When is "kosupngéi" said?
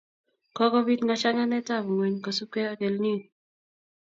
2.25-2.69